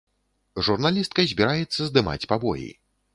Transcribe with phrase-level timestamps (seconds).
[0.69, 2.67] Журналістка збіраецца здымаць пабоі.